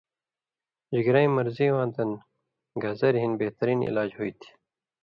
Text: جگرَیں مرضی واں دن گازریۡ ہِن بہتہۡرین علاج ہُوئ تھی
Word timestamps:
جگرَیں 0.93 1.29
مرضی 1.35 1.67
واں 1.73 1.87
دن 1.95 2.09
گازریۡ 2.81 3.21
ہِن 3.23 3.31
بہتہۡرین 3.39 3.79
علاج 3.89 4.09
ہُوئ 4.17 4.31
تھی 4.39 4.49